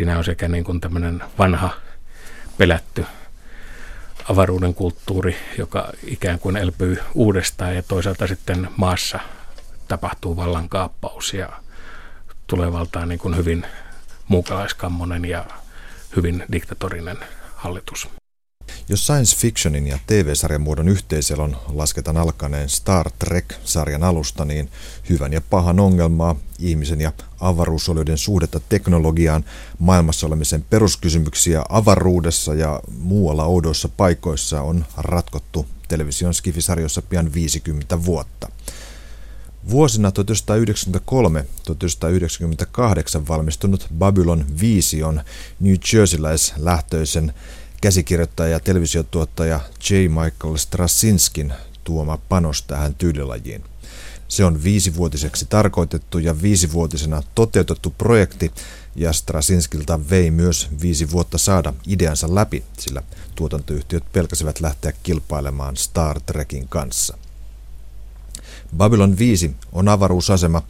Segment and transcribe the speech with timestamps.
[0.00, 1.70] Siinä on sekä niin kuin tämmöinen vanha
[2.58, 3.06] pelätty
[4.30, 9.20] avaruuden kulttuuri, joka ikään kuin elpyy uudestaan ja toisaalta sitten maassa
[9.88, 11.48] tapahtuu vallankaappaus ja
[12.46, 13.66] tulee valtaan niin kuin hyvin
[14.28, 15.44] muukalaiskammonen ja
[16.16, 17.18] hyvin diktatorinen
[17.54, 18.19] hallitus.
[18.90, 24.70] Jos science fictionin ja TV-sarjan muodon yhteiselon lasketaan alkaneen Star Trek-sarjan alusta, niin
[25.08, 29.44] hyvän ja pahan ongelmaa, ihmisen ja avaruusoloiden suhdetta teknologiaan,
[29.78, 38.48] maailmassa olemisen peruskysymyksiä avaruudessa ja muualla oudoissa paikoissa on ratkottu television skifisarjoissa pian 50 vuotta.
[39.70, 40.12] Vuosina 1993-1998
[43.28, 45.22] valmistunut Babylon 5 on
[45.60, 47.32] New Jerseyläis-lähtöisen
[47.80, 49.94] käsikirjoittaja ja televisiotuottaja J.
[49.94, 51.52] Michael Strassinskin
[51.84, 53.64] tuoma panos tähän tyylilajiin.
[54.28, 58.52] Se on viisivuotiseksi tarkoitettu ja viisivuotisena toteutettu projekti,
[58.96, 63.02] ja Strasinskilta vei myös viisi vuotta saada ideansa läpi, sillä
[63.34, 67.18] tuotantoyhtiöt pelkäsivät lähteä kilpailemaan Star Trekin kanssa.
[68.76, 70.62] Babylon 5 on avaruusasema,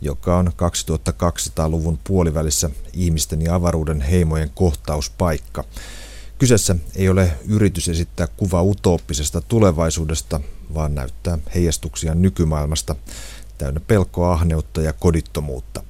[0.00, 5.64] joka on 2200-luvun puolivälissä ihmisten ja avaruuden heimojen kohtauspaikka.
[6.38, 10.40] Kyseessä ei ole yritys esittää kuva utooppisesta tulevaisuudesta,
[10.74, 12.96] vaan näyttää heijastuksia nykymaailmasta,
[13.58, 15.82] täynnä pelkoa, ahneutta ja kodittomuutta.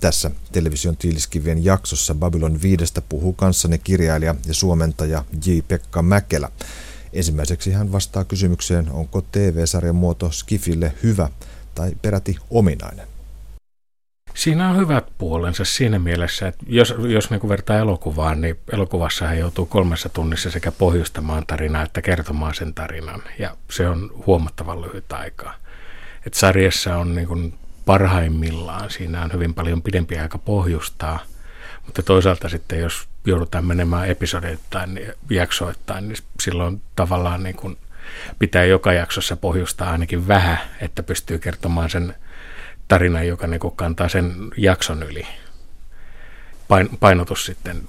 [0.00, 5.58] Tässä television tiiliskivien jaksossa Babylon 5 puhuu kanssani kirjailija ja suomentaja J.
[5.68, 6.50] Pekka Mäkelä.
[7.12, 11.30] Ensimmäiseksi hän vastaa kysymykseen, onko TV-sarjan muoto Skifille hyvä
[11.74, 13.17] tai peräti ominainen.
[14.38, 19.38] Siinä on hyvät puolensa siinä mielessä, että jos, jos niin vertaa elokuvaan, niin elokuvassa hän
[19.38, 23.22] joutuu kolmessa tunnissa sekä pohjustamaan tarinaa että kertomaan sen tarinan.
[23.38, 25.54] Ja se on huomattavan lyhyt aikaa.
[26.26, 31.18] Et sarjassa on niin kuin parhaimmillaan, siinä on hyvin paljon pidempi aika pohjustaa,
[31.86, 37.78] mutta toisaalta sitten jos joudutaan menemään episodeittain, niin jaksoittain, niin silloin tavallaan niin kuin
[38.38, 42.14] pitää joka jaksossa pohjustaa ainakin vähän, että pystyy kertomaan sen
[42.88, 45.26] tarina, joka niin kuin kantaa sen jakson yli.
[46.68, 47.82] Pain, painotus sitten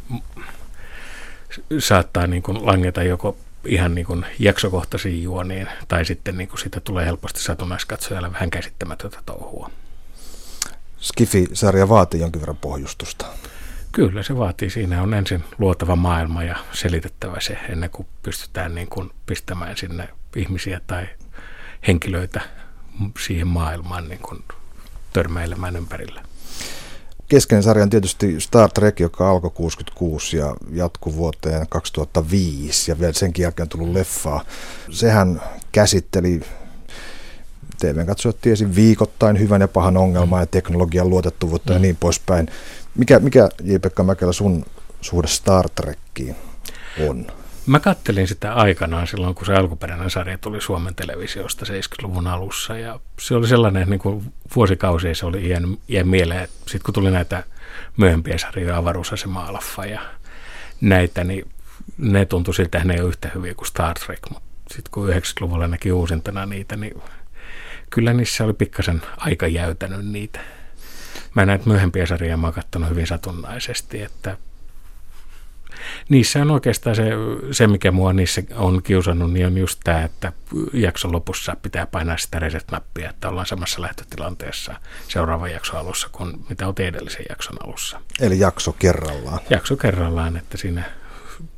[1.79, 6.79] saattaa niin kuin langeta joko ihan niin kuin jaksokohtaisiin juoniin, tai sitten niin kuin siitä
[6.79, 9.71] tulee helposti satunnaiskatsojalle vähän käsittämätöntä touhua.
[10.99, 13.25] Skifi-sarja vaatii jonkin verran pohjustusta.
[13.91, 14.69] Kyllä se vaatii.
[14.69, 20.09] Siinä on ensin luotava maailma ja selitettävä se ennen kuin pystytään niin kuin pistämään sinne
[20.35, 21.07] ihmisiä tai
[21.87, 22.41] henkilöitä
[23.19, 24.43] siihen maailmaan niin kuin
[25.13, 26.21] törmäilemään ympärillä.
[27.27, 33.13] Keskeinen sarja on tietysti Star Trek, joka alkoi 66 ja jatkui vuoteen 2005 ja vielä
[33.13, 34.45] senkin jälkeen on tullut leffaa.
[34.91, 36.41] Sehän käsitteli
[37.79, 41.75] TVn katsojat tiesi viikoittain hyvän ja pahan ongelmaa ja teknologian luotettavuutta mm.
[41.75, 42.47] ja niin poispäin.
[42.95, 44.65] Mikä, mikä J-Pekka Mäkelä sun
[45.01, 46.35] suhde Star Trekkiin
[47.07, 47.27] on?
[47.69, 52.77] Mä kattelin sitä aikanaan silloin, kun se alkuperäinen sarja tuli Suomen televisiosta 70-luvun alussa.
[52.77, 56.47] Ja se oli sellainen, niin kuin vuosikausia se oli iän, iän mieleen.
[56.47, 57.43] Sitten kun tuli näitä
[57.97, 60.01] myöhempiä sarjoja, avaruusasema Alfa ja
[60.81, 61.49] näitä, niin
[61.97, 64.19] ne tuntui siltä, että ne ei ole yhtä hyviä kuin Star Trek.
[64.29, 67.01] Mutta sitten kun 90-luvulla näki uusintana niitä, niin
[67.89, 70.39] kyllä niissä oli pikkasen aika jäytänyt niitä.
[71.35, 74.37] Mä näitä myöhempiä sarjoja mä oon hyvin satunnaisesti, että
[76.09, 77.03] niissä on oikeastaan se,
[77.51, 80.33] se, mikä mua niissä on kiusannut, niin on just tämä, että
[80.73, 84.75] jakson lopussa pitää painaa sitä reset-nappia, että ollaan samassa lähtötilanteessa
[85.07, 88.01] seuraavan jakson alussa kuin mitä on edellisen jakson alussa.
[88.19, 89.39] Eli jakso kerrallaan.
[89.49, 90.83] Jakso kerrallaan, että siinä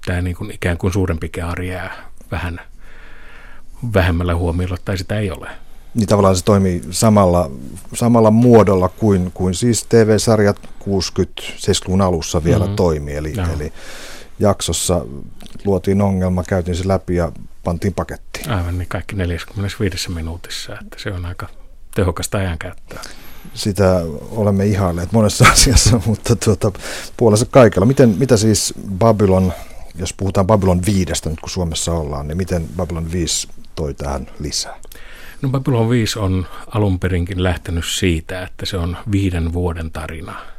[0.06, 2.62] tämä niin kuin ikään kuin suurempi kaari jää vähän
[3.94, 5.50] vähemmällä huomiolla tai sitä ei ole.
[5.94, 7.52] Niin tavallaan se toimii samalla,
[7.94, 12.76] samalla muodolla kuin, kuin siis TV-sarjat 60-70-luvun alussa vielä mm-hmm.
[12.76, 13.16] toimii.
[13.16, 13.44] Eli, no.
[13.54, 13.74] eli
[14.42, 15.06] jaksossa
[15.66, 17.32] luotiin ongelma, käytiin se läpi ja
[17.64, 18.52] pantiin pakettiin.
[18.52, 21.48] Aivan niin, kaikki 45 minuutissa, että se on aika
[21.96, 23.02] tehokasta ajankäyttöä.
[23.54, 26.72] Sitä olemme ihailleet monessa asiassa, mutta tuota,
[27.18, 27.86] puolessa kaikella.
[27.86, 29.54] Miten, mitä siis Babylon,
[29.96, 34.80] jos puhutaan Babylon 5 nyt kun Suomessa ollaan, niin miten Babylon 5 toi tähän lisää?
[35.42, 40.36] No Babylon 5 on alun perinkin lähtenyt siitä, että se on viiden vuoden tarina–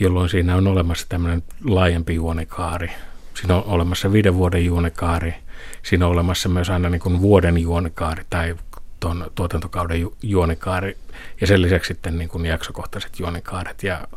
[0.00, 2.90] jolloin siinä on olemassa tämmöinen laajempi juonekaari.
[3.34, 5.34] Siinä on olemassa viiden vuoden juonekaari.
[5.82, 8.56] Siinä on olemassa myös aina niin kuin vuoden juonekaari tai
[9.00, 10.96] tuon tuotantokauden ju- juonekaari
[11.40, 13.82] ja sen lisäksi sitten niin kuin jaksokohtaiset juonekaaret.
[13.82, 14.08] Ja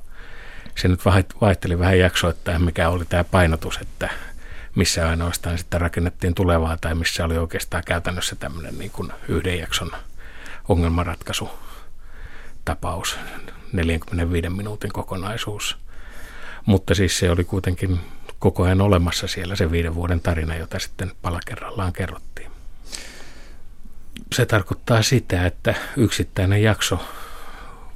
[0.76, 1.06] se nyt
[1.42, 4.10] vaihteli vähän jaksoittain, mikä oli tämä painotus, että
[4.76, 9.92] missä ainoastaan sitten rakennettiin tulevaa tai missä oli oikeastaan käytännössä tämmöinen niin kuin yhden jakson
[10.70, 11.50] ongelmanratkaisu
[12.66, 13.18] tapaus.
[13.74, 15.78] 45 minuutin kokonaisuus.
[16.66, 18.00] Mutta siis se oli kuitenkin
[18.40, 22.52] koko ajan olemassa siellä se viiden vuoden tarina, jota sitten palakerrallaan kerrottiin.
[24.34, 27.00] Se tarkoittaa sitä, että yksittäinen jakso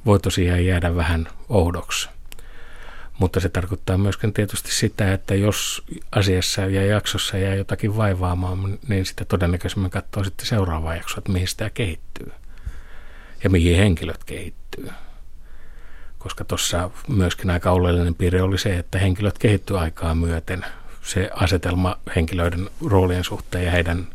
[0.06, 2.08] voi tosiaan jäädä vähän oudoksi.
[3.18, 5.82] Mutta se tarkoittaa myöskin tietysti sitä, että jos
[6.12, 11.48] asiassa ja jaksossa jää jotakin vaivaamaan, niin sitä todennäköisemmin katsoo sitten seuraava jakso, että mihin
[11.48, 12.32] sitä kehittyy
[13.44, 14.90] ja mihin henkilöt kehittyy.
[16.18, 20.64] Koska tuossa myöskin aika oleellinen piirre oli se, että henkilöt kehittyy aikaa myöten.
[21.02, 24.08] Se asetelma henkilöiden roolien suhteen ja heidän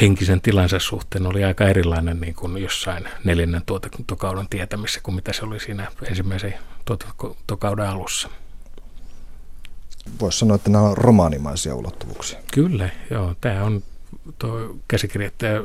[0.00, 5.44] henkisen tilansa suhteen oli aika erilainen niin kuin jossain neljännen tuotantokauden tietämissä kuin mitä se
[5.44, 6.54] oli siinä ensimmäisen
[6.84, 8.28] tuotantokauden alussa.
[10.20, 12.38] Voisi sanoa, että nämä on romaanimaisia ulottuvuuksia.
[12.52, 13.34] Kyllä, joo.
[13.40, 13.82] Tämä on
[14.38, 15.62] tuo käsikirjoittaja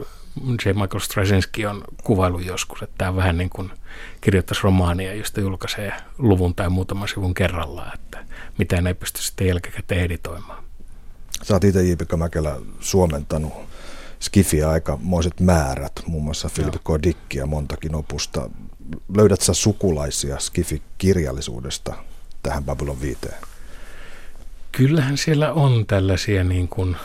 [0.66, 0.70] J.
[0.70, 3.72] Michael Straczynski on kuvailu joskus, että tämä on vähän niin kuin
[4.22, 8.26] kirjoittaisi romaania, josta julkaisee luvun tai muutaman sivun kerrallaan, että
[8.58, 10.64] mitään ei pysty sitten jälkikäteen editoimaan.
[11.44, 12.02] Sä oot itse J.P.
[12.18, 13.54] Mäkelä suomentanut
[14.20, 17.04] Skifiä aikamoiset määrät, muun muassa Philip K.
[17.04, 18.50] Dickia montakin opusta.
[19.16, 21.94] Löydät sä sukulaisia Skifi-kirjallisuudesta
[22.44, 23.20] tähän Babylon 5?
[24.72, 26.96] Kyllähän siellä on tällaisia niin kuin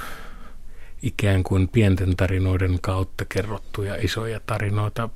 [1.03, 5.09] ikään kuin pienten tarinoiden kautta kerrottuja isoja tarinoita.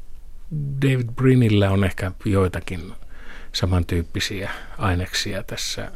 [0.82, 2.92] David Brinillä on ehkä joitakin
[3.52, 5.92] samantyyppisiä aineksia tässä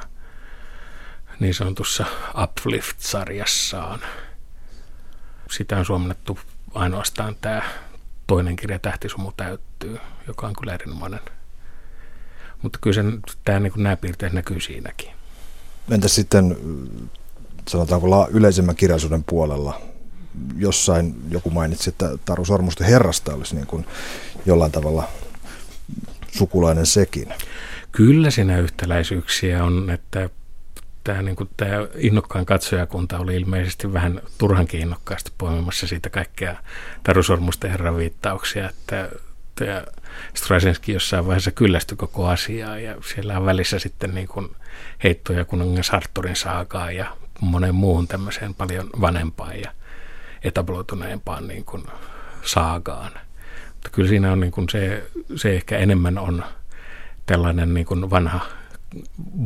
[1.40, 2.04] niin sanotussa
[2.34, 4.00] Uplift-sarjassaan–
[5.50, 6.38] sitä on suomennettu
[6.74, 7.62] ainoastaan tämä
[8.26, 11.20] toinen kirja Tähtisumu täyttyy, joka on kyllä erinomainen.
[12.62, 15.10] Mutta kyllä sen, tämä, niin nämä piirteet näkyy siinäkin.
[15.90, 16.56] Entä sitten
[17.68, 19.80] sanotaanko yleisemmän kirjallisuuden puolella?
[20.56, 23.86] Jossain joku mainitsi, että Taru Sormusten herrasta olisi niin kuin
[24.46, 25.08] jollain tavalla
[26.32, 27.34] sukulainen sekin.
[27.92, 30.30] Kyllä siinä yhtäläisyyksiä on, että
[31.04, 36.56] tämä, niin kuin, tämä innokkaan katsojakunta oli ilmeisesti vähän turhankin innokkaasti poimimassa siitä kaikkea
[37.02, 39.08] Tarusormusten herran viittauksia, että
[39.54, 39.84] tämä
[40.34, 44.48] Straczynski jossain vaiheessa kyllästyi koko asiaa ja siellä on välissä sitten niin kuin
[45.04, 49.72] heittoja kuningas Arturin saakaan ja monen muuhun tämmöiseen paljon vanempaan ja
[50.46, 51.82] etabloituneempaan niin kuin
[52.42, 53.12] saagaan.
[53.72, 56.44] Mutta kyllä siinä on niin kuin se, se ehkä enemmän on
[57.26, 58.40] tällainen niin kuin vanha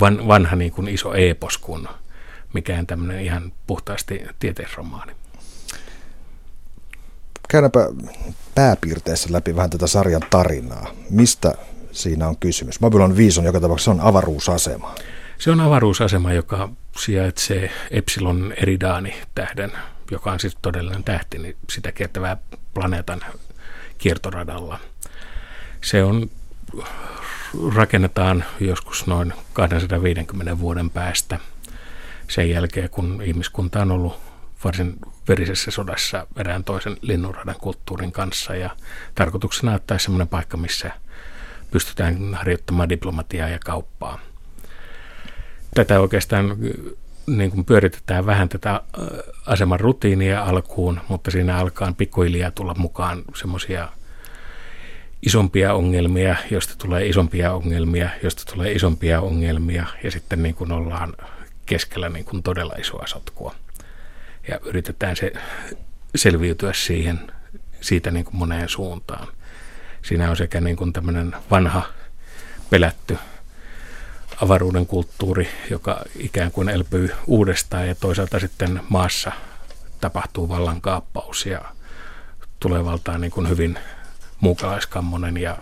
[0.00, 1.88] van, vanha niin kuin iso epos kuin
[2.52, 5.12] mikään tämmöinen ihan puhtaasti tieteisromaani.
[7.48, 7.88] Käydäänpä
[8.54, 10.90] pääpiirteessä läpi vähän tätä sarjan tarinaa.
[11.10, 11.54] Mistä
[11.92, 12.78] siinä on kysymys?
[12.78, 14.94] Babylon 5 on joka tapauksessa on avaruusasema.
[15.38, 16.68] Se on avaruusasema, joka
[16.98, 19.72] sijaitsee Epsilon Eridani tähden,
[20.10, 22.36] joka on siis todellinen tähti, niin sitä kiertävää
[22.74, 23.20] planeetan
[23.98, 24.78] kiertoradalla.
[25.84, 26.30] Se on
[27.74, 31.38] rakennetaan joskus noin 250 vuoden päästä
[32.28, 34.20] sen jälkeen, kun ihmiskunta on ollut
[34.64, 34.96] varsin
[35.28, 38.70] verisessä sodassa erään toisen linnunradan kulttuurin kanssa ja
[39.14, 40.90] tarkoituksena ottaa sellainen paikka, missä
[41.70, 44.20] pystytään harjoittamaan diplomatiaa ja kauppaa.
[45.74, 46.56] Tätä oikeastaan
[47.26, 48.82] niin kuin pyöritetään vähän tätä
[49.46, 53.88] aseman rutiinia alkuun, mutta siinä alkaa pikkuhiljaa tulla mukaan semmoisia
[55.26, 61.14] isompia ongelmia, joista tulee isompia ongelmia, joista tulee isompia ongelmia ja sitten niin kuin ollaan
[61.66, 63.54] keskellä niin kuin todella isoa sotkua.
[64.48, 65.32] Ja yritetään se
[66.16, 67.32] selviytyä siihen,
[67.80, 69.28] siitä niin kuin moneen suuntaan.
[70.02, 71.82] Siinä on sekä niin kuin tämmöinen vanha
[72.70, 73.18] pelätty
[74.40, 79.32] avaruuden kulttuuri, joka ikään kuin elpyy uudestaan ja toisaalta sitten maassa
[80.00, 81.60] tapahtuu vallankaappaus ja
[82.60, 83.78] tulee valtaan niin kuin hyvin
[84.40, 85.58] muukalaiskammonen ja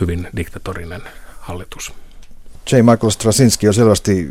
[0.00, 1.02] hyvin diktatorinen
[1.40, 1.92] hallitus.
[2.72, 2.76] J.
[2.76, 4.30] Michael Straczynski on selvästi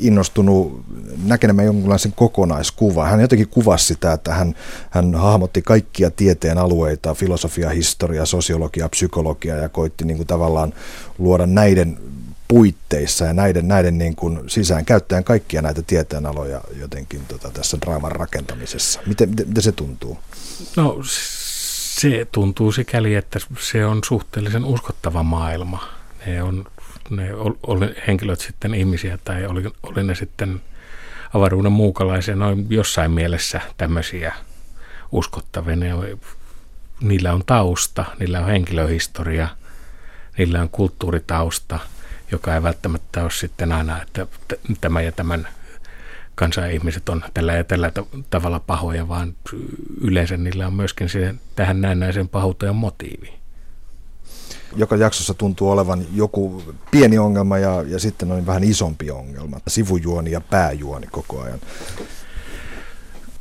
[0.00, 0.84] innostunut
[1.24, 3.10] näkemään jonkinlaisen kokonaiskuvan.
[3.10, 4.54] Hän jotenkin kuvasi sitä, että hän,
[4.90, 10.72] hän hahmotti kaikkia tieteen alueita, filosofia, historia, sosiologia, psykologia ja koitti niin kuin tavallaan
[11.18, 11.98] luoda näiden
[12.48, 18.12] puitteissa ja näiden, näiden niin kuin sisään käyttäen kaikkia näitä tieteenaloja jotenkin tota, tässä draaman
[18.12, 19.00] rakentamisessa.
[19.06, 20.18] Miten, miten, miten se tuntuu?
[20.76, 25.88] No se tuntuu sikäli, että se on suhteellisen uskottava maailma.
[26.26, 26.66] Ne on
[27.10, 27.30] ne
[27.66, 30.62] oli henkilöt sitten ihmisiä tai oli, oli ne sitten
[31.34, 34.34] avaruuden muukalaisia, noin jossain mielessä tämmöisiä
[35.12, 35.76] uskottavia.
[35.76, 35.90] Ne
[37.00, 39.48] niillä on tausta, niillä on henkilöhistoria,
[40.38, 41.78] niillä on kulttuuritausta,
[42.32, 44.26] joka ei välttämättä ole sitten aina, että
[44.80, 45.48] tämä ja tämän
[46.34, 47.92] kansan ihmiset on tällä ja tällä
[48.30, 49.34] tavalla pahoja, vaan
[50.00, 53.34] yleensä niillä on myöskin siihen, tähän näennäisen pahuuteen motiivi.
[54.76, 59.60] joka jaksossa tuntuu olevan joku pieni ongelma ja, ja sitten on vähän isompi ongelma.
[59.68, 61.60] Sivujuoni ja pääjuoni koko ajan.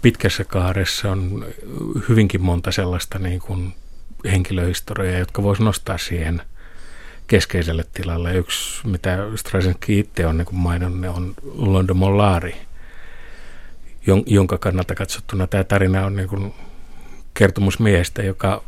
[0.01, 1.45] Pitkässä kaaressa on
[2.09, 3.73] hyvinkin monta sellaista niin kuin
[4.31, 6.41] henkilöhistoriaa, jotka voisi nostaa siihen
[7.27, 8.35] keskeiselle tilalle.
[8.35, 12.55] Yksi, mitä Straczynski itse on niin maininnut, on London Mollari,
[14.25, 16.53] jonka kannalta katsottuna tämä tarina on niin
[17.33, 18.63] kertomus miehestä, joka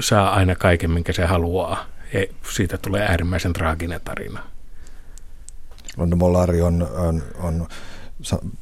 [0.00, 1.86] saa aina kaiken, minkä se haluaa.
[2.12, 4.40] Ja siitä tulee äärimmäisen traaginen tarina.
[5.96, 7.68] London Mollari on, on, on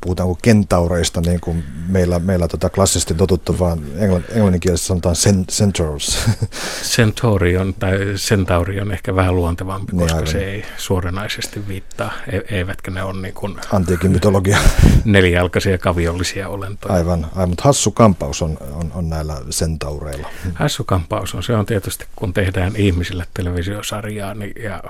[0.00, 5.16] puhutaanko kentaureista, niin kuin meillä, meillä tota klassisesti totuttu, vaan englann, englanninkielessä sanotaan
[5.50, 6.28] centaurs.
[6.96, 10.32] Centaurion tai centauri on ehkä vähän luontevampi, niin, koska aivan.
[10.32, 14.58] se ei suoranaisesti viittaa, e, eivätkä ne ole niin kuin Antiikin mytologia.
[15.04, 16.94] nelijalkaisia kaviollisia olentoja.
[16.94, 20.28] Aivan, aivan mutta hassu kampaus on, on, on näillä centaureilla.
[20.54, 24.82] Hassu kampaus on, se on tietysti, kun tehdään ihmisille televisiosarjaa niin, ja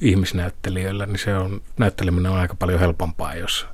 [0.00, 3.66] ihmisnäyttelijöillä, niin se on, näytteleminen on aika paljon helpompaa, jos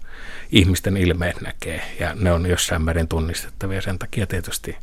[0.53, 3.83] ihmisten ilmeet näkee ja ne on jossain määrin tunnistettavia.
[3.83, 4.77] Sen takia tietysti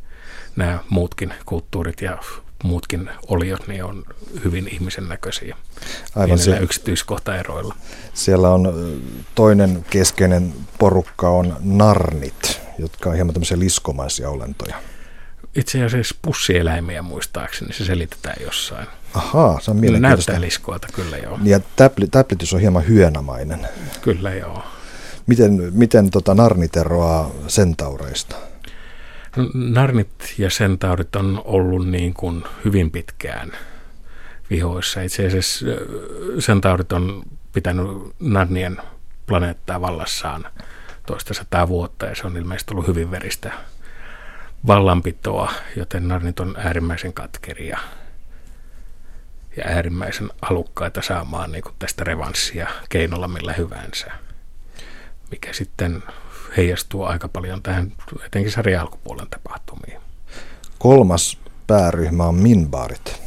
[0.56, 2.18] nämä muutkin kulttuurit ja
[2.64, 4.04] muutkin oliot niin on
[4.44, 5.56] hyvin ihmisen näköisiä
[6.16, 7.74] Aivan se, yksityiskohtaeroilla.
[8.14, 8.94] Siellä on
[9.34, 14.76] toinen keskeinen porukka on narnit, jotka on hieman tämmöisiä liskomaisia olentoja.
[15.54, 18.86] Itse asiassa pussieläimiä muistaakseni, se selitetään jossain.
[19.14, 20.32] Ahaa, se on mielenkiintoista.
[20.32, 21.38] Näyttää liskoilta, kyllä joo.
[21.44, 21.60] Ja
[22.10, 23.68] täplitys on hieman hyönamainen.
[24.00, 24.62] Kyllä joo.
[25.28, 28.36] Miten, miten tota narnit eroaa sentaureista?
[29.36, 33.52] No, narnit ja sentaurit on ollut niin kuin hyvin pitkään
[34.50, 35.00] vihoissa.
[35.00, 35.66] Itse asiassa
[36.38, 37.86] sentaurit on pitänyt
[38.20, 38.76] Narnien
[39.26, 40.44] planeettaa vallassaan
[41.06, 43.52] toista sataa vuotta ja se on ilmeisesti ollut hyvin veristä
[44.66, 47.78] vallanpitoa, joten narnit on äärimmäisen katkeria
[49.56, 54.27] ja äärimmäisen halukkaita saamaan niin tästä revanssia keinolla millä hyvänsä
[55.30, 56.02] mikä sitten
[56.56, 57.92] heijastuu aika paljon tähän
[58.26, 60.00] etenkin sarjan alkupuolen tapahtumiin.
[60.78, 63.22] Kolmas pääryhmä on minbaarit.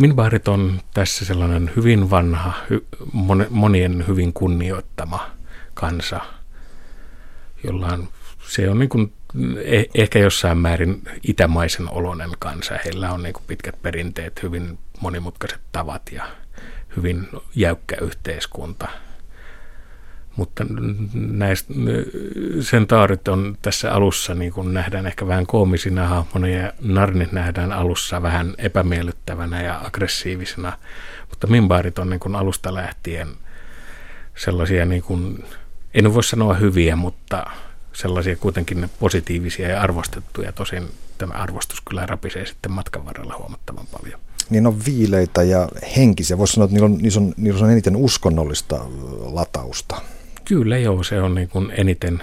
[0.00, 2.52] Minbaarit on tässä sellainen hyvin vanha,
[3.50, 5.30] monien hyvin kunnioittama
[5.74, 6.20] kansa,
[7.64, 8.08] jolla on,
[8.48, 9.12] se on niin kuin
[9.64, 12.74] eh, ehkä jossain määrin itämaisen oloinen kansa.
[12.84, 16.28] Heillä on niin kuin pitkät perinteet, hyvin monimutkaiset tavat ja
[16.96, 18.88] hyvin jäykkä yhteiskunta–
[20.36, 20.66] mutta
[21.14, 21.74] näistä
[22.60, 28.22] sentaarit on tässä alussa, niin kuin nähdään ehkä vähän koomisina hahmona ja narnit nähdään alussa
[28.22, 30.78] vähän epämiellyttävänä ja aggressiivisena,
[31.30, 33.28] mutta mimbaarit on niin kuin alusta lähtien
[34.36, 35.44] sellaisia, niin kuin,
[35.94, 37.46] en voi sanoa hyviä, mutta
[37.92, 40.52] sellaisia kuitenkin positiivisia ja arvostettuja.
[40.52, 40.88] Tosin
[41.18, 44.20] tämä arvostus kyllä rapisee sitten matkan varrella huomattavan paljon.
[44.50, 46.38] Niin on viileitä ja henkisiä.
[46.38, 48.84] Voisi sanoa, että niillä on, niillä on, niillä on eniten uskonnollista
[49.20, 50.00] latausta.
[50.44, 52.22] Kyllä joo, se on niin kuin eniten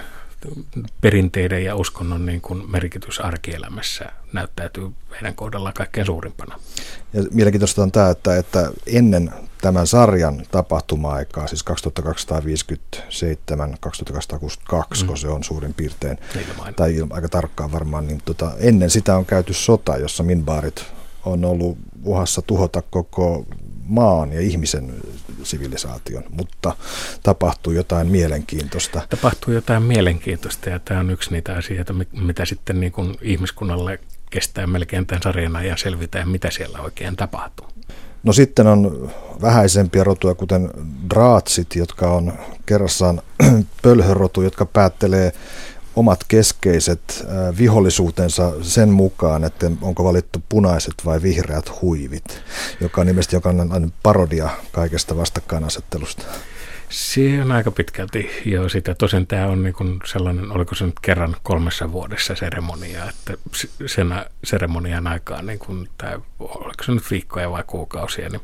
[1.00, 6.58] perinteiden ja uskonnon niin kuin merkitys arkielämässä näyttäytyy heidän kohdallaan kaikkein suurimpana.
[7.12, 15.08] Ja mielenkiintoista on tämä, että, että ennen tämän sarjan tapahtuma-aikaa, siis 2257, 2262, mm.
[15.08, 16.18] kun se on suurin piirtein,
[16.50, 16.74] Ilmainen.
[16.74, 20.84] tai aika tarkkaan varmaan, niin tota, ennen sitä on käyty sota, jossa minbaarit
[21.24, 23.46] on ollut uhassa tuhota koko
[23.86, 24.94] maan ja ihmisen
[25.42, 26.76] sivilisaation, mutta
[27.22, 29.02] tapahtuu jotain mielenkiintoista.
[29.10, 33.98] Tapahtuu jotain mielenkiintoista ja tämä on yksi niitä asioita, mitä sitten niin kuin ihmiskunnalle
[34.30, 37.66] kestää melkein tämän sarjan ajan selvitä, mitä siellä oikein tapahtuu.
[38.22, 39.10] No sitten on
[39.42, 40.70] vähäisempiä rotuja, kuten
[41.10, 42.32] draatsit, jotka on
[42.66, 43.22] kerrassaan
[43.82, 45.32] pölhörotu, jotka päättelee
[45.96, 47.26] omat keskeiset
[47.58, 52.42] vihollisuutensa sen mukaan, että onko valittu punaiset vai vihreät huivit,
[52.80, 56.22] joka on ilmeisesti joka on parodia kaikesta vastakkainasettelusta.
[56.88, 58.94] Se on aika pitkälti jo sitä.
[58.94, 63.34] Tosin tämä on niin sellainen, oliko se nyt kerran kolmessa vuodessa seremonia, että
[63.86, 68.42] sen seremonian aikaan, niin kuin tämä, oliko se nyt viikkoja vai kuukausia, niin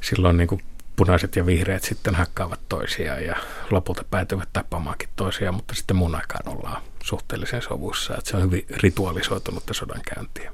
[0.00, 0.62] silloin niin kuin
[0.96, 3.36] punaiset ja vihreät sitten hakkaavat toisiaan ja
[3.70, 8.66] lopulta päätyvät tappamaankin toisiaan, mutta sitten mun aikaan ollaan suhteellisen sovussa, että se on hyvin
[8.70, 10.52] ritualisoitunutta sodankäyntiä.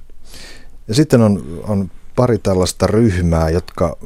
[0.88, 3.96] Ja sitten on, on pari tällaista ryhmää, jotka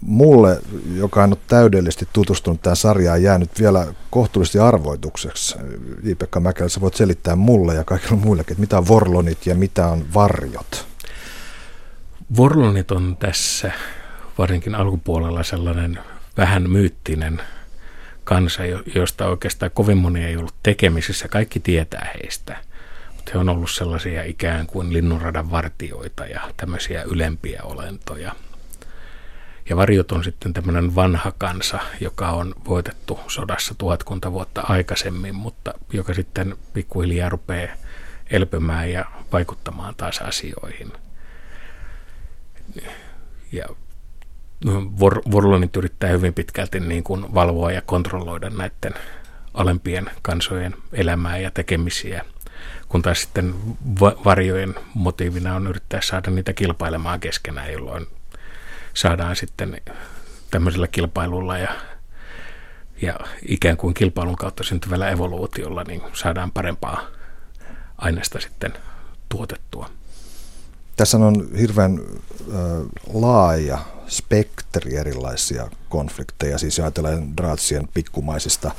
[0.00, 0.62] mulle,
[0.94, 5.58] joka on täydellisesti tutustunut tähän sarjaan, jäänyt vielä kohtuullisesti arvoitukseksi.
[6.02, 9.86] J-Pekka Mäkelä, sä voit selittää mulle ja kaikille muillekin, että mitä on vorlonit ja mitä
[9.86, 10.86] on varjot.
[12.36, 13.72] Vorlonit on tässä
[14.38, 15.98] varsinkin alkupuolella sellainen
[16.36, 17.42] vähän myyttinen
[18.24, 18.62] kansa,
[18.94, 21.28] josta oikeastaan kovin moni ei ollut tekemisissä.
[21.28, 22.56] Kaikki tietää heistä.
[23.34, 28.34] he on ollut sellaisia ikään kuin linnunradan vartioita ja tämmöisiä ylempiä olentoja.
[29.68, 35.74] Ja varjot on sitten tämmöinen vanha kansa, joka on voitettu sodassa tuhatkunta vuotta aikaisemmin, mutta
[35.92, 37.74] joka sitten pikkuhiljaa rupeaa
[38.30, 40.92] elpymään ja vaikuttamaan taas asioihin.
[43.52, 43.64] Ja
[45.00, 48.94] Vor- Vorlonit yrittää hyvin pitkälti niin kuin valvoa ja kontrolloida näiden
[49.54, 52.24] alempien kansojen elämää ja tekemisiä,
[52.88, 53.54] kun taas sitten
[54.00, 58.06] va- varjojen motiivina on yrittää saada niitä kilpailemaan keskenään, jolloin
[58.94, 59.80] saadaan sitten
[60.50, 61.70] tämmöisellä kilpailulla ja,
[63.02, 67.06] ja ikään kuin kilpailun kautta syntyvällä evoluutiolla niin saadaan parempaa
[67.98, 68.72] aineesta sitten
[69.28, 69.90] tuotettua.
[70.96, 72.56] Tässä on hirveän äh,
[73.12, 73.78] laaja
[74.12, 78.70] spektri erilaisia konflikteja, siis ajatellaan Draatsien pikkumaisista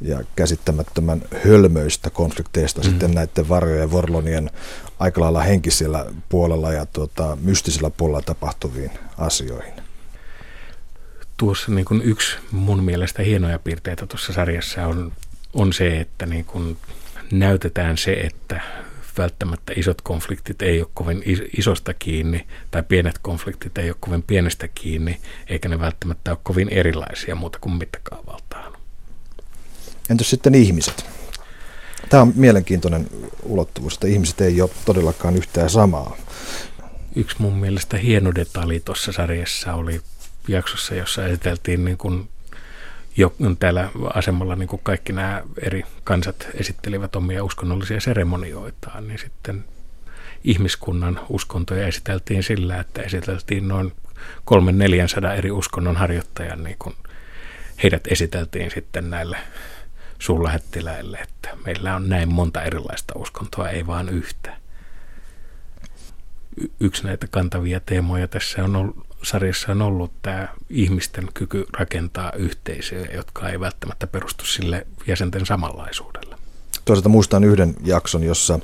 [0.00, 2.84] ja käsittämättömän hölmöistä konflikteista mm.
[2.84, 4.50] sitten näiden varjojen ja vorlonien
[4.98, 9.74] aika lailla henkisellä puolella ja tuota, mystisellä puolella tapahtuviin asioihin.
[11.36, 15.12] Tuossa niin kuin yksi mun mielestä hienoja piirteitä tuossa sarjassa on,
[15.54, 16.76] on se, että niin kuin
[17.32, 18.60] näytetään se, että
[19.18, 21.22] välttämättä isot konfliktit ei ole kovin
[21.58, 26.68] isosta kiinni, tai pienet konfliktit ei ole kovin pienestä kiinni, eikä ne välttämättä ole kovin
[26.68, 28.72] erilaisia muuta kuin mittakaavaltaan.
[30.10, 31.06] Entäs sitten ihmiset?
[32.08, 33.06] Tämä on mielenkiintoinen
[33.42, 36.16] ulottuvuus, että ihmiset ei ole todellakaan yhtään samaa.
[37.16, 40.00] Yksi mun mielestä hieno detalji tuossa sarjassa oli
[40.48, 42.28] jaksossa, jossa esiteltiin niin kuin
[43.16, 49.64] jo täällä asemalla niin kuin kaikki nämä eri kansat esittelivät omia uskonnollisia seremonioitaan, niin sitten
[50.44, 53.92] ihmiskunnan uskontoja esiteltiin sillä, että esiteltiin noin
[54.44, 56.94] kolmen 400 eri uskonnon harjoittajan, niin kuin
[57.82, 59.36] heidät esiteltiin sitten näille
[60.18, 64.56] suurlähettiläille, että meillä on näin monta erilaista uskontoa, ei vaan yhtä.
[66.56, 72.32] Y- yksi näitä kantavia teemoja tässä on ollut, sarjassa on ollut tämä ihmisten kyky rakentaa
[72.32, 76.36] yhteisöjä, jotka ei välttämättä perustu sille jäsenten samanlaisuudelle.
[76.84, 78.60] Toisaalta muistan yhden jakson, jossa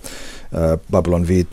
[0.90, 1.48] Babylon 5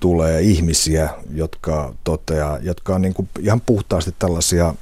[0.00, 4.74] tulee ihmisiä, jotka, toteaa, jotka on niin kuin ihan puhtaasti tällaisia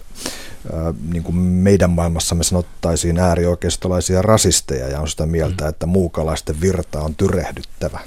[1.09, 5.69] niin kuin meidän maailmassamme sanottaisiin äärioikeistolaisia rasisteja ja on sitä mieltä, mm.
[5.69, 8.01] että muukalaisten virta on tyrehdyttävä.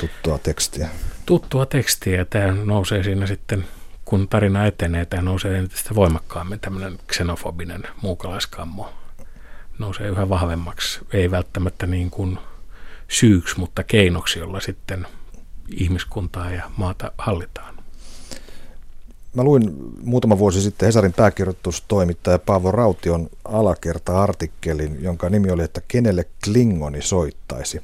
[0.00, 0.88] Tuttua tekstiä.
[1.26, 2.24] Tuttua tekstiä.
[2.24, 3.64] Tämä nousee siinä sitten,
[4.10, 8.92] kun tarina etenee, tämä nousee entistä voimakkaammin tämmöinen xenofobinen muukalaiskammo.
[9.78, 11.00] Nousee yhä vahvemmaksi.
[11.12, 12.38] Ei välttämättä niin kuin
[13.08, 15.06] syyksi, mutta keinoksi, jolla sitten
[15.76, 17.74] ihmiskuntaa ja maata hallitaan.
[19.34, 26.24] Mä luin muutama vuosi sitten Hesarin pääkirjoitustoimittaja Paavo Raution alakerta-artikkelin, jonka nimi oli, että kenelle
[26.44, 27.82] Klingoni soittaisi.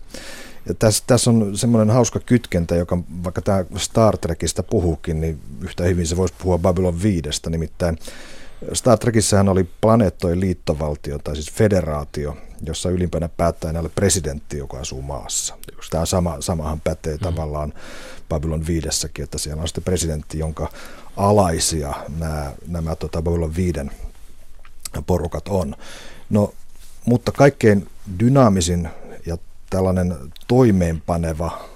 [0.69, 5.85] Ja tässä, tässä on semmoinen hauska kytkentä, joka vaikka tämä Star Trekistä puhuukin, niin yhtä
[5.85, 7.99] hyvin se voisi puhua Babylon 5, nimittäin
[8.73, 15.03] Star Trekissähän oli planeettojen liittovaltio, tai siis federaatio, jossa ylimpänä päättäjänä oli presidentti, joka asuu
[15.03, 15.59] maassa.
[15.91, 17.23] Tämä sama, samahan pätee mm.
[17.23, 17.73] tavallaan
[18.29, 18.89] Babylon 5,
[19.23, 20.71] että siellä on sitten presidentti, jonka
[21.17, 23.81] alaisia nämä, nämä tota Babylon 5
[25.07, 25.77] porukat on.
[26.31, 26.55] No,
[27.05, 27.89] mutta kaikkein
[28.21, 28.89] dynaamisin
[29.71, 30.17] tällainen
[30.49, 31.69] toimeenpaneva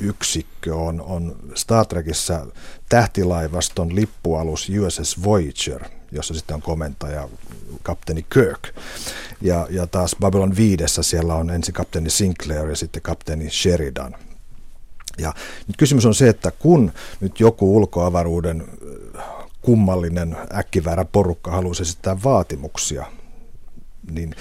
[0.00, 2.46] yksikkö on, on Star Trekissä
[2.88, 7.28] tähtilaivaston lippualus USS Voyager, jossa sitten on komentaja
[7.82, 8.68] kapteeni Kirk.
[9.40, 14.14] Ja, ja taas Babylon 5 siellä on ensin kapteeni Sinclair ja sitten kapteeni Sheridan.
[15.18, 15.34] Ja
[15.66, 18.64] nyt kysymys on se, että kun nyt joku ulkoavaruuden
[19.62, 23.06] kummallinen äkkiväärä porukka haluaisi esittää vaatimuksia,
[24.10, 24.34] niin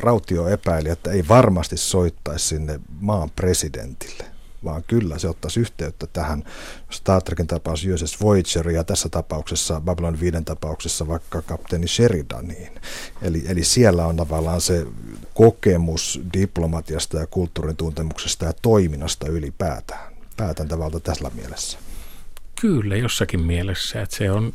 [0.00, 4.24] Rautio epäili, että ei varmasti soittaisi sinne maan presidentille,
[4.64, 6.44] vaan kyllä se ottaisi yhteyttä tähän
[6.90, 12.80] Star Trekin tapaus USS Voyager ja tässä tapauksessa Babylon 5 tapauksessa vaikka kapteeni Sheridaniin.
[13.22, 14.86] Eli, eli siellä on tavallaan se
[15.34, 20.12] kokemus diplomatiasta ja kulttuurin tuntemuksesta ja toiminnasta ylipäätään.
[20.36, 21.78] Päätän tavallaan tällä mielessä.
[22.60, 24.52] Kyllä, jossakin mielessä, että se on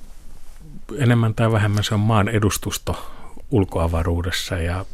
[0.98, 3.14] enemmän tai vähemmän se on maan edustusto
[3.52, 4.86] ulkoavaruudessa ja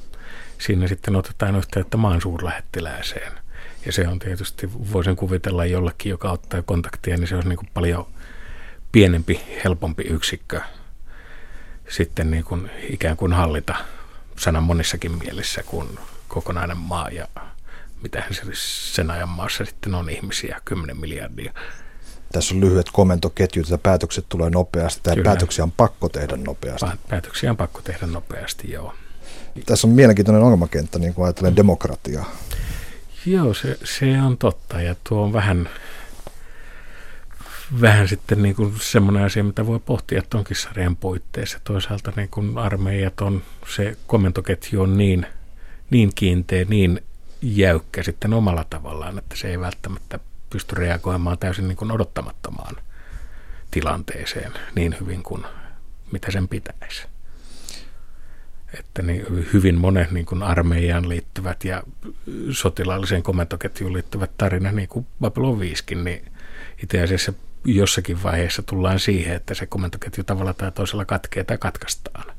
[0.59, 3.31] siinä sitten otetaan yhteyttä maan suurlähettilääseen.
[3.85, 7.69] Ja se on tietysti, voisin kuvitella jollekin, joka ottaa kontaktia, niin se olisi niin kuin
[7.73, 8.07] paljon
[8.91, 10.61] pienempi, helpompi yksikkö
[11.89, 13.75] sitten niin kuin ikään kuin hallita
[14.37, 17.27] sanan monissakin mielissä kuin kokonainen maa ja
[18.01, 18.41] mitähän se
[18.93, 21.53] sen ajan maassa sitten on ihmisiä, 10 miljardia.
[22.31, 26.85] Tässä on lyhyet komentoketjut, että päätökset tulee nopeasti tai päätöksiä on pakko tehdä nopeasti.
[27.09, 28.93] Päätöksiä on pakko tehdä nopeasti, joo.
[29.65, 32.31] Tässä on mielenkiintoinen ongelmakenttä, niin kuin ajattelen demokratiaa.
[33.25, 35.69] Joo, se, se on totta ja tuo on vähän,
[37.81, 41.59] vähän sitten niin kuin semmoinen asia, mitä voi pohtia tuonkin sarjan puitteissa.
[41.63, 43.43] Toisaalta niin kuin armeijat on,
[43.75, 45.25] se komentoketju on niin,
[45.89, 47.01] niin kiinteä, niin
[47.41, 52.75] jäykkä sitten omalla tavallaan, että se ei välttämättä pysty reagoimaan täysin niin kuin odottamattomaan
[53.71, 55.43] tilanteeseen niin hyvin kuin
[56.11, 57.03] mitä sen pitäisi.
[58.79, 61.83] Että niin hyvin monet niin kuin armeijaan liittyvät ja
[62.51, 66.31] sotilaalliseen komentoketjuun liittyvät tarinat, niin kuin Babylon 5, niin
[66.83, 67.33] itse asiassa
[67.65, 72.35] jossakin vaiheessa tullaan siihen, että se komentoketju tavalla tai toisella katkee tai katkaistaan.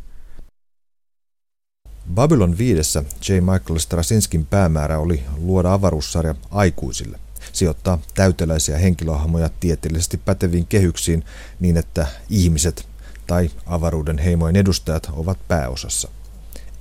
[2.14, 2.98] Babylon 5.
[3.28, 3.32] J.
[3.40, 7.18] Michael Strasinskin päämäärä oli luoda avaruussarja aikuisille
[7.52, 11.24] sijoittaa täyteläisiä henkilöhahmoja tieteellisesti päteviin kehyksiin
[11.60, 12.88] niin, että ihmiset
[13.26, 16.08] tai avaruuden heimojen edustajat ovat pääosassa.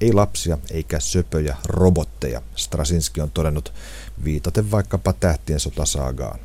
[0.01, 3.73] Ei lapsia eikä söpöjä robotteja, Strasinski on todennut
[4.23, 6.39] viitaten vaikkapa tähtien sotasaagaan.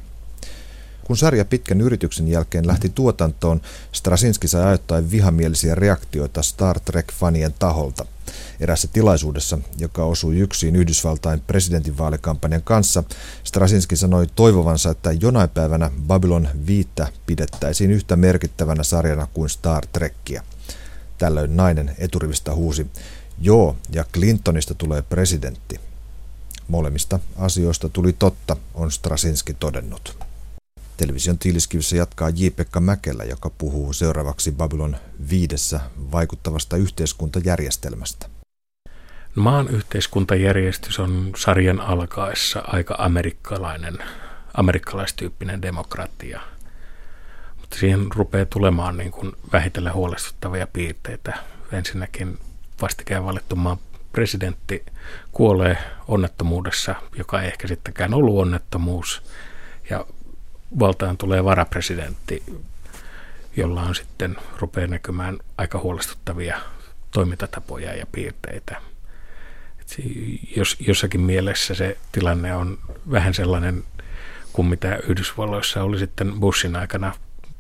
[1.04, 3.60] Kun sarja pitkän yrityksen jälkeen lähti tuotantoon,
[3.92, 8.06] Strasinski sai ajoittain vihamielisiä reaktioita Star Trek-fanien taholta.
[8.60, 13.04] Erässä tilaisuudessa, joka osui yksin Yhdysvaltain presidentinvaalikampanjan kanssa,
[13.44, 16.88] Strasinski sanoi toivovansa, että jonain päivänä Babylon 5
[17.26, 20.42] pidettäisiin yhtä merkittävänä sarjana kuin Star Trekkiä.
[21.18, 22.86] Tällöin nainen eturivistä huusi,
[23.42, 25.80] joo, ja Clintonista tulee presidentti.
[26.68, 30.18] Molemmista asioista tuli totta, on Strasinski todennut.
[30.96, 34.96] Television tiiliskivissä jatkaa J-Pekka Mäkelä, joka puhuu seuraavaksi Babylon
[35.30, 35.80] viidessä
[36.12, 38.26] vaikuttavasta yhteiskuntajärjestelmästä.
[39.34, 43.98] Maan yhteiskuntajärjestys on sarjan alkaessa aika amerikkalainen,
[44.54, 46.40] amerikkalaistyyppinen demokratia.
[47.60, 51.38] Mutta siihen rupeaa tulemaan niin kuin vähitellen huolestuttavia piirteitä.
[51.72, 52.38] Ensinnäkin
[52.82, 53.78] vastikään valittu maan
[54.12, 54.84] presidentti
[55.32, 55.76] kuolee
[56.08, 59.22] onnettomuudessa, joka ei ehkä sittenkään ollut onnettomuus.
[59.90, 60.06] Ja
[60.78, 62.42] valtaan tulee varapresidentti,
[63.56, 66.60] jolla on sitten rupeaa näkymään aika huolestuttavia
[67.10, 68.76] toimintatapoja ja piirteitä.
[69.80, 69.96] Et
[70.56, 72.78] jos, jossakin mielessä se tilanne on
[73.10, 73.84] vähän sellainen
[74.52, 77.14] kuin mitä Yhdysvalloissa oli sitten Bushin aikana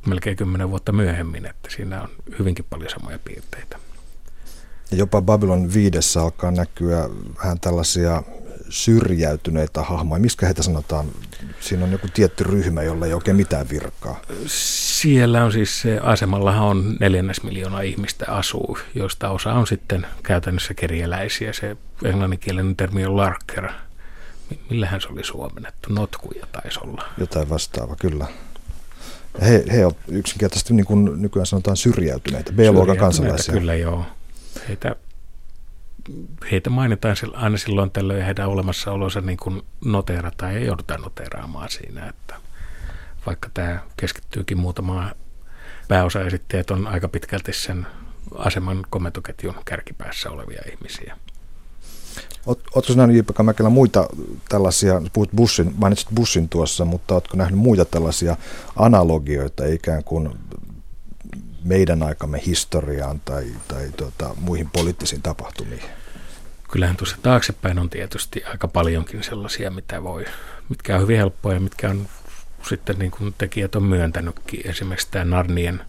[0.06, 2.08] melkein kymmenen vuotta myöhemmin, että siinä on
[2.38, 3.78] hyvinkin paljon samoja piirteitä.
[4.92, 8.22] Jopa Babylon viidessä alkaa näkyä vähän tällaisia
[8.68, 10.20] syrjäytyneitä hahmoja.
[10.20, 11.06] Miksi heitä sanotaan?
[11.60, 14.20] Siinä on joku tietty ryhmä, jolla ei oikein mitään virkaa.
[14.46, 20.74] Siellä on siis se, asemallahan on neljännes miljoonaa ihmistä asuu, joista osa on sitten käytännössä
[20.74, 21.52] kerjäläisiä.
[21.52, 23.68] Se englanninkielinen termi on larker.
[24.70, 25.92] Millähän se oli suomennettu?
[25.92, 27.04] Notkuja taisi olla.
[27.18, 28.26] Jotain vastaava, kyllä.
[29.42, 33.54] He, he ovat yksinkertaisesti niin kuin nykyään sanotaan syrjäytyneitä, B-luokan kansalaisia.
[33.54, 34.04] Kyllä joo.
[34.68, 34.96] Heitä
[36.50, 42.34] heitä mainitaan aina silloin tällöin heidän olemassaolonsa niin kuin noteerataan ja joudutaan noteeraamaan siinä, että
[43.26, 45.14] vaikka tämä keskittyykin muutamaan
[45.88, 47.86] pääosaesittäjät on aika pitkälti sen
[48.34, 51.16] aseman komentoketjun kärkipäässä olevia ihmisiä.
[52.46, 53.38] Oletko nähnyt J.P.
[53.42, 54.08] Mäkelä muita
[54.48, 58.36] tällaisia, puhut bussin, mainitsit bussin tuossa, mutta oletko nähnyt muita tällaisia
[58.76, 60.30] analogioita ikään kuin
[61.64, 65.82] meidän aikamme historiaan tai, tai tuota, muihin poliittisiin tapahtumiin?
[66.70, 70.24] Kyllähän tuossa taaksepäin on tietysti aika paljonkin sellaisia, mitä voi,
[70.68, 72.08] mitkä on hyvin helppoja ja mitkä on
[72.68, 74.70] sitten niin kuin tekijät on myöntänytkin.
[74.70, 75.80] Esimerkiksi tämä Narnien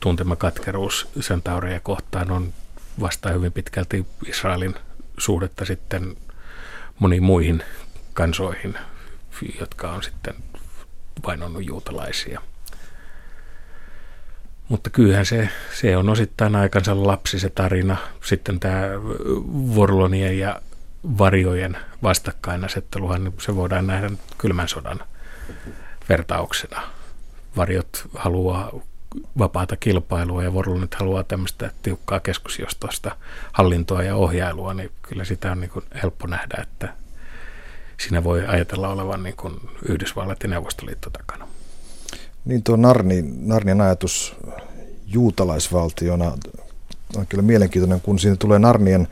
[0.00, 1.08] tuntema katkeruus
[1.44, 2.52] taureja kohtaan on
[3.00, 4.74] vastaa hyvin pitkälti Israelin
[5.18, 6.16] suhdetta sitten
[6.98, 7.62] moniin muihin
[8.14, 8.74] kansoihin,
[9.60, 10.34] jotka on sitten
[11.26, 12.40] vainonnut juutalaisia–
[14.68, 17.96] mutta kyllähän se, se on osittain aikansa lapsi se tarina.
[18.24, 18.82] Sitten tämä
[19.74, 20.60] Vorlonien ja
[21.18, 25.00] varjojen vastakkainasetteluhan, niin se voidaan nähdä kylmän sodan
[26.08, 26.82] vertauksena.
[27.56, 28.72] Varjot haluaa
[29.38, 33.16] vapaata kilpailua ja Vorlonit haluaa tämmöistä tiukkaa keskusjostosta
[33.52, 36.94] hallintoa ja ohjailua, niin kyllä sitä on niin kuin helppo nähdä, että
[38.00, 39.54] siinä voi ajatella olevan niin kuin
[39.88, 41.48] Yhdysvallat ja Neuvostoliitto takana.
[42.46, 44.36] Niin tuo Narni, Narnian ajatus
[45.06, 46.32] juutalaisvaltiona
[47.16, 49.08] on kyllä mielenkiintoinen, kun siinä tulee Narnien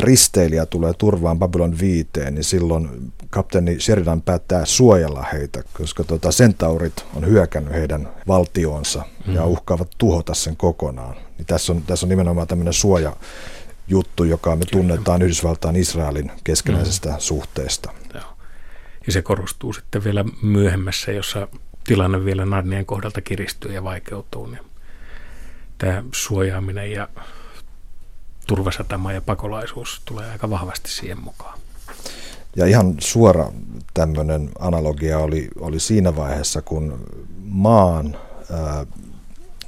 [0.00, 7.04] risteilijä tulee turvaan Babylon viiteen, niin silloin kapteeni Sheridan päättää suojella heitä, koska tuota, sentaurit
[7.14, 9.34] on hyökännyt heidän valtioonsa mm.
[9.34, 11.16] ja uhkaavat tuhota sen kokonaan.
[11.38, 13.16] Niin tässä, on, tässä on nimenomaan tämmöinen suoja
[13.88, 17.14] juttu, joka me tunnetaan Yhdysvaltain Israelin keskenäisestä mm.
[17.18, 17.92] suhteesta.
[18.14, 18.22] Joo.
[19.06, 21.48] Ja se korostuu sitten vielä myöhemmässä, jossa
[21.90, 24.60] tilanne vielä Narnien kohdalta kiristyy ja vaikeutuu, niin
[25.78, 27.08] tämä suojaaminen ja
[28.46, 31.58] turvasatama ja pakolaisuus tulee aika vahvasti siihen mukaan.
[32.56, 33.52] Ja ihan suora
[33.94, 37.06] tämmöinen analogia oli, oli siinä vaiheessa, kun
[37.44, 38.16] maan
[38.50, 38.86] ää,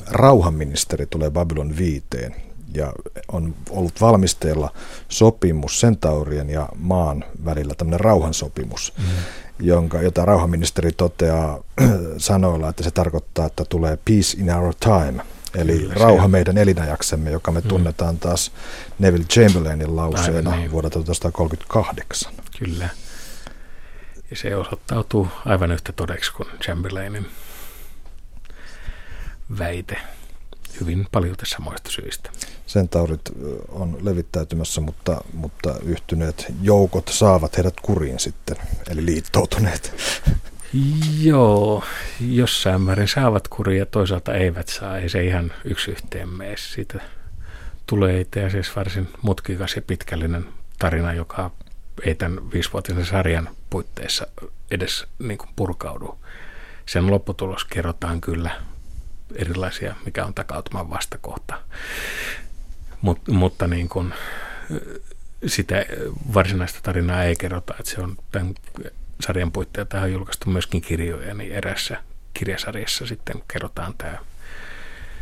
[0.06, 2.34] rauhanministeri tulee Babylon viiteen
[2.74, 2.92] ja
[3.32, 4.72] on ollut valmisteilla
[5.08, 9.04] sopimus Centaurien ja maan välillä, tämmöinen rauhansopimus, mm.
[9.58, 11.58] Jonka, jota rauhanministeri toteaa
[12.18, 17.30] sanoilla, että se tarkoittaa, että tulee peace in our time, eli Kyllä, rauha meidän elinajaksemme,
[17.30, 17.68] joka me mm.
[17.68, 18.52] tunnetaan taas
[18.98, 20.70] Neville Chamberlainin lauseena niin.
[20.70, 22.32] vuodelta 1938.
[22.58, 22.88] Kyllä.
[24.30, 27.26] Ja se osoittautuu aivan yhtä todeksi kuin Chamberlainin
[29.58, 29.96] väite
[30.80, 32.30] hyvin paljon tässä samoista syistä.
[32.68, 33.20] Centaurit
[33.68, 38.56] on levittäytymässä, mutta, mutta yhtyneet joukot saavat heidät kuriin sitten,
[38.90, 39.94] eli liittoutuneet.
[41.20, 41.84] Joo,
[42.20, 44.98] jossain määrin saavat kuria ja toisaalta eivät saa.
[44.98, 46.54] Ei se ihan yksi yhteen mene.
[46.56, 47.00] Siitä
[47.86, 50.46] tulee itse asiassa varsin mutkikas ja pitkällinen
[50.78, 51.50] tarina, joka
[52.04, 54.26] ei tämän viisivuotisen sarjan puitteissa
[54.70, 56.18] edes niin kuin purkaudu.
[56.86, 58.50] Sen lopputulos kerrotaan kyllä
[59.36, 61.60] erilaisia, mikä on takautuman vastakohta.
[63.00, 64.14] Mut, mutta niin kuin,
[65.46, 65.86] sitä
[66.34, 68.54] varsinaista tarinaa ei kerrota, että se on tämän
[69.20, 71.96] sarjan puitteissa tähän on julkaistu myöskin kirjoja, niin erässä
[72.34, 74.18] kirjasarjassa sitten kerrotaan tämä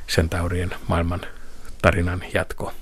[0.08, 1.20] Centaurien maailman
[1.82, 2.72] tarinan jatko.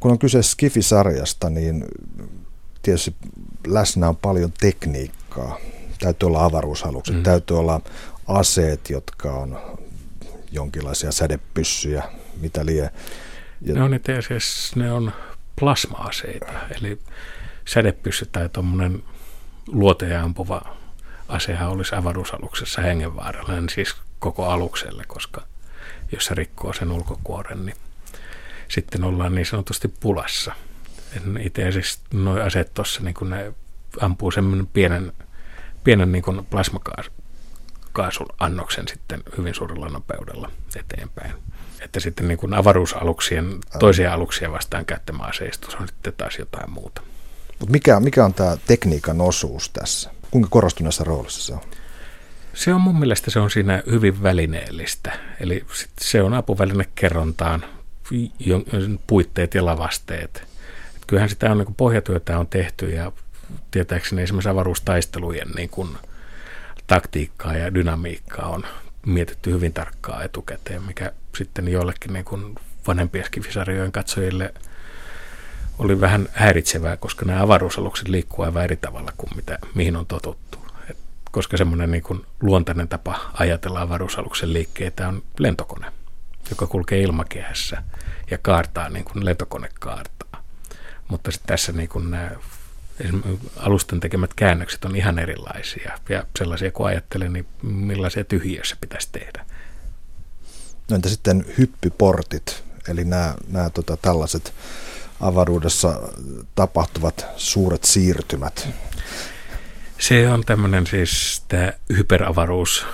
[0.00, 1.84] Kun on kyse Skifi-sarjasta, niin
[2.82, 3.14] tietysti
[3.66, 5.58] läsnä on paljon tekniikkaa.
[6.00, 7.22] Täytyy olla avaruusalukset, mm.
[7.22, 7.80] täytyy olla
[8.26, 9.78] aseet, jotka on
[10.50, 12.02] jonkinlaisia sädepyssyjä,
[12.40, 12.90] mitä lie.
[13.60, 13.74] Ja...
[13.74, 15.12] Ne on itse asiassa ne on
[15.60, 16.98] plasma-aseita, eli
[17.64, 19.02] sädepyssy tai tuommoinen
[19.68, 20.76] luoteja ampuva
[21.28, 25.42] asehan olisi avaruusaluksessa hengenvaarallinen, siis koko alukselle, koska
[26.12, 27.76] jos se rikkoo sen ulkokuoren, niin
[28.68, 30.52] sitten ollaan niin sanotusti pulassa.
[31.40, 33.52] Itse asiassa nuo aseet tuossa, niin kun ne
[34.00, 35.12] ampuu semmoinen pienen,
[35.84, 36.46] pienen niin kuin
[37.96, 41.34] plasmakaasun sitten hyvin suurella nopeudella eteenpäin.
[41.80, 47.02] Että sitten niin kuin avaruusaluksien, toisia aluksia vastaan käyttämä aseistus on sitten taas jotain muuta.
[47.58, 50.10] Mutta mikä, mikä on tämä tekniikan osuus tässä?
[50.30, 51.60] Kuinka korostuneessa roolissa se on?
[52.54, 55.12] Se on mun mielestä se on siinä hyvin välineellistä.
[55.40, 55.64] Eli
[56.00, 57.64] se on apuväline kerrontaan,
[59.06, 60.42] puitteet ja lavasteet.
[60.96, 63.12] Et kyllähän sitä on, niin pohjatyötä on tehty ja
[63.70, 65.88] tietääkseni esimerkiksi avaruustaistelujen niin kuin,
[66.86, 68.64] taktiikkaa ja dynamiikkaa on
[69.06, 72.54] mietitty hyvin tarkkaa etukäteen, mikä sitten joillekin niin kuin
[72.86, 74.54] vanhempien skifisarjojen katsojille–
[75.78, 80.58] oli vähän häiritsevää, koska nämä avaruusalukset liikkuu aivan eri tavalla kuin mitä, mihin on totuttu.
[80.90, 80.96] Et
[81.30, 85.92] koska semmoinen niin luontainen tapa ajatella avaruusaluksen liikkeitä on lentokone,
[86.50, 87.82] joka kulkee ilmakehässä
[88.30, 90.42] ja kaartaa niin kuin lentokone kaartaa.
[91.08, 92.30] Mutta sitten tässä niin kuin nämä
[93.56, 99.46] alustan tekemät käännökset on ihan erilaisia ja sellaisia kun ajattelen, niin millaisia tyhjiössä pitäisi tehdä.
[100.90, 104.54] No entä sitten hyppyportit, eli nämä, nämä tota, tällaiset
[105.20, 106.00] avaruudessa
[106.54, 108.68] tapahtuvat suuret siirtymät?
[109.98, 112.86] Se on tämmöinen siis tämä hyperavaruus,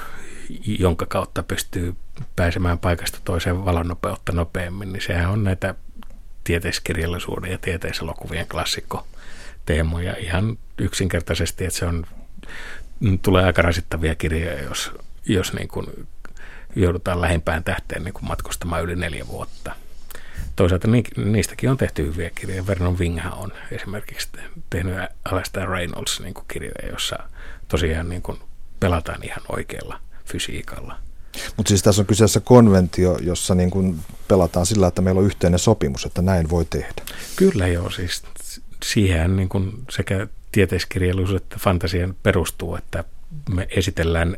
[0.64, 1.94] jonka kautta pystyy
[2.36, 5.74] pääsemään paikasta toiseen valonnopeutta nopeammin, niin sehän on näitä
[6.44, 9.06] tieteiskirjallisuuden ja tieteiselokuvien klassikko
[9.66, 12.06] teemoja ihan yksinkertaisesti, että se on,
[13.22, 14.90] tulee aika rasittavia kirjoja, jos,
[15.26, 15.86] jos niin kuin
[16.76, 19.74] joudutaan lähimpään tähteen niin kuin matkustamaan yli neljä vuotta
[20.56, 22.66] toisaalta ni, niistäkin on tehty hyviä kirjoja.
[22.66, 24.28] Vernon Winghän on esimerkiksi
[24.70, 24.94] tehnyt
[25.24, 27.18] Alastair Reynolds niin kuin kirjoja, jossa
[27.68, 28.38] tosiaan niin kuin
[28.80, 30.98] pelataan ihan oikealla fysiikalla.
[31.56, 35.58] Mutta siis tässä on kyseessä konventio, jossa niin kuin pelataan sillä, että meillä on yhteinen
[35.58, 37.02] sopimus, että näin voi tehdä.
[37.36, 38.22] Kyllä joo, siis
[38.82, 43.04] siihen niin kuin sekä tieteiskirjallisuus että fantasian perustuu, että
[43.54, 44.36] me esitellään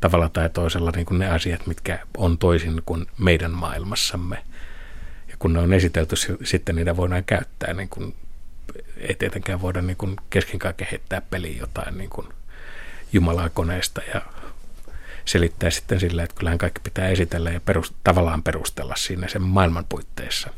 [0.00, 4.38] tavalla tai toisella niin kuin ne asiat, mitkä on toisin kuin meidän maailmassamme–
[5.40, 7.74] kun ne on esitelty, sitten niitä voidaan käyttää.
[7.74, 8.16] Niin kuin,
[8.96, 12.28] ei tietenkään voida niin kuin kesken kaiken heittää peliin jotain niin kuin
[13.12, 14.22] Jumalaa koneesta ja
[15.24, 19.86] selittää sitten sillä, että kyllähän kaikki pitää esitellä ja perust, tavallaan perustella siinä sen maailman
[19.88, 20.50] puitteissa.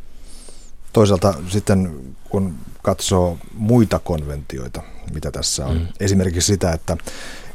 [0.93, 2.01] Toisaalta sitten
[2.31, 4.83] kun katsoo muita konventioita,
[5.15, 5.87] mitä tässä on, mm.
[6.01, 6.97] esimerkiksi sitä, että,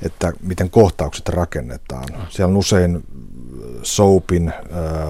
[0.01, 2.05] että miten kohtaukset rakennetaan.
[2.11, 2.25] Mm.
[2.29, 3.03] Siellä on usein
[3.83, 4.53] soapin,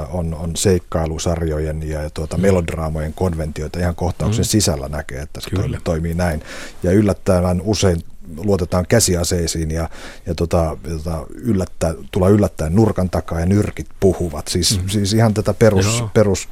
[0.10, 2.42] on, on seikkailusarjojen ja, ja tuota, mm.
[2.42, 4.48] melodraamojen konventioita ihan kohtauksen mm.
[4.48, 5.80] sisällä näkee, että se Kyllä.
[5.84, 6.44] toimii näin.
[6.84, 8.04] Ja yllättävän usein
[8.38, 9.90] luotetaan käsiaseisiin ja,
[10.26, 14.48] ja tota, tota, yllättää, tulee yllättäen nurkan takaa ja nyrkit puhuvat.
[14.48, 14.90] Siis, mm.
[14.90, 16.50] siis ihan tätä perus, perus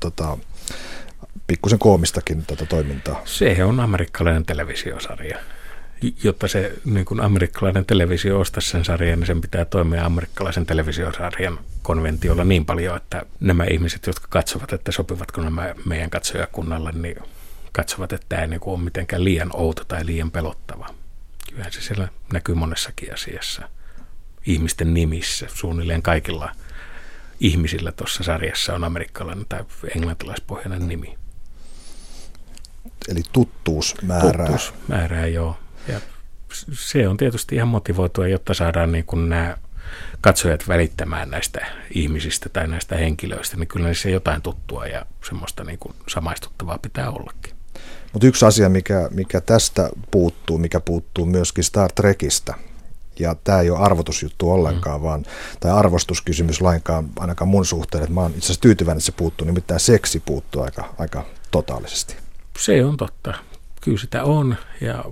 [0.00, 0.38] tota,
[1.46, 3.22] pikkusen koomistakin tätä toimintaa.
[3.24, 5.38] Se on amerikkalainen televisiosarja.
[6.24, 11.58] Jotta se niin kuin amerikkalainen televisio ostaisi sen sarjan, niin sen pitää toimia amerikkalaisen televisiosarjan
[11.82, 17.16] konventiolla niin paljon, että nämä ihmiset, jotka katsovat, että sopivatko nämä meidän katsojakunnalle, niin
[17.72, 20.86] katsovat, että tämä ei niin ole mitenkään liian outo tai liian pelottava.
[21.50, 23.68] Kyllähän se siellä näkyy monessakin asiassa.
[24.46, 26.52] Ihmisten nimissä, suunnilleen kaikilla
[27.40, 29.64] ihmisillä tuossa sarjassa on amerikkalainen tai
[29.96, 31.18] englantilaispohjainen nimi.
[33.08, 34.46] Eli tuttuus määrää.
[34.46, 35.56] Tuttuus määrää, joo.
[35.88, 36.00] Ja
[36.72, 39.56] se on tietysti ihan motivoitua, jotta saadaan niin kuin nämä
[40.20, 45.78] katsojat välittämään näistä ihmisistä tai näistä henkilöistä, niin kyllä se jotain tuttua ja semmoista niin
[45.78, 47.56] kuin samaistuttavaa pitää ollakin.
[48.12, 52.54] Mutta yksi asia, mikä, mikä tästä puuttuu, mikä puuttuu myöskin Star Trekistä,
[53.18, 55.04] ja tämä ei ole arvotusjuttu ollenkaan, mm.
[55.04, 55.24] vaan,
[55.60, 59.46] tai arvostuskysymys lainkaan ainakaan mun suhteen, että mä oon itse asiassa tyytyväinen, että se puuttuu,
[59.46, 62.16] nimittäin seksi puuttuu aika, aika totaalisesti.
[62.58, 63.34] Se on totta.
[63.80, 65.04] Kyllä sitä on, ja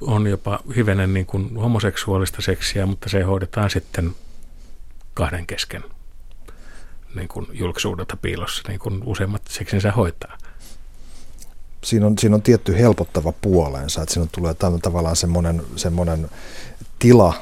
[0.00, 4.14] on jopa hivenen niin kuin homoseksuaalista seksiä, mutta se hoidetaan sitten
[5.14, 5.84] kahden kesken
[7.14, 10.38] niin kuin julkisuudelta piilossa, niin kuin useimmat seksinsä hoitaa
[11.86, 16.30] siinä on, siinä on tietty helpottava puolensa, että siinä tulee tavallaan semmoinen, semmoinen
[16.98, 17.34] tila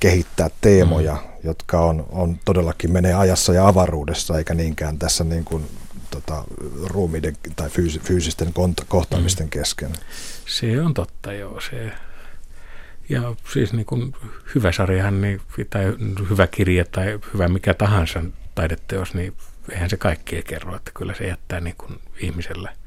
[0.00, 1.48] kehittää teemoja, mm.
[1.48, 5.64] jotka on, on todellakin menee ajassa ja avaruudessa, eikä niinkään tässä niin kuin,
[6.10, 6.44] tota,
[6.84, 8.52] ruumiiden tai fyysi, fyysisten
[8.88, 9.50] kohtaamisten mm.
[9.50, 9.92] kesken.
[10.46, 11.60] Se on totta, joo.
[11.60, 11.92] Se.
[13.08, 14.14] Ja siis niin kuin
[14.54, 15.40] hyvä sarjahan niin,
[15.70, 15.84] tai
[16.30, 18.22] hyvä kirja tai hyvä mikä tahansa
[18.54, 19.34] taideteos, niin
[19.72, 22.70] eihän se kaikkea kerro, että kyllä se jättää niin kuin ihmiselle–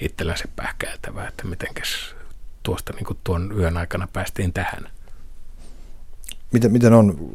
[0.00, 2.14] itsellä se pähkäiltävää, että mitenkäs
[2.62, 4.90] tuosta niin kuin tuon yön aikana päästiin tähän.
[6.52, 7.32] Miten, miten on,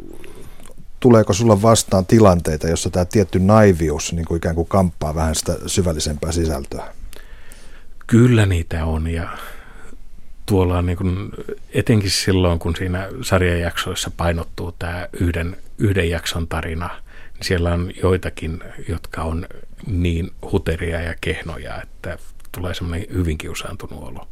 [1.01, 5.57] tuleeko sulla vastaan tilanteita, jossa tämä tietty naivius niin kuin ikään kuin kamppaa vähän sitä
[5.67, 6.93] syvällisempää sisältöä?
[8.07, 9.37] Kyllä niitä on ja
[10.45, 11.31] tuolla on niin kuin,
[11.73, 16.89] etenkin silloin, kun siinä sarjajaksoissa painottuu tämä yhden, yhden jakson tarina,
[17.33, 19.47] niin siellä on joitakin, jotka on
[19.87, 22.17] niin huteria ja kehnoja, että
[22.51, 24.27] tulee semmoinen hyvin kiusaantunut olo.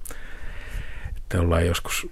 [1.17, 2.08] Että ollaan joskus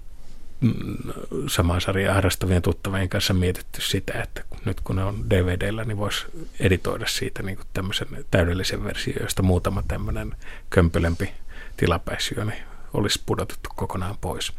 [1.47, 6.25] samaa sarjaa harrastavien tuttavien kanssa mietitty sitä, että nyt kun ne on DVDllä, niin voisi
[6.59, 10.35] editoida siitä niin kuin tämmöisen täydellisen version, josta muutama tämmöinen
[10.69, 11.31] kömpölempi
[11.77, 14.53] tilapäisio niin olisi pudotettu kokonaan pois.